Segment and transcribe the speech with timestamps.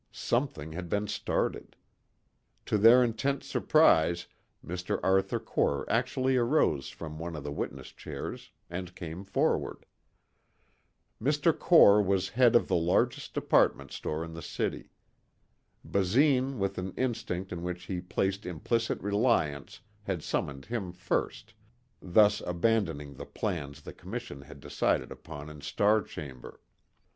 [0.11, 1.75] Something had been started.
[2.65, 4.25] To their intense surprise
[4.65, 4.99] Mr.
[5.03, 9.85] Arthur Core actually arose from one of the witness chairs and came forward.
[11.21, 11.55] Mr.
[11.55, 14.89] Core was head of the largest department store in the city.
[15.85, 21.53] Basine with an instinct in which he placed implicit reliance had summoned him first,
[22.01, 26.59] thus abandoning the plans the commission had decided upon in star chamber.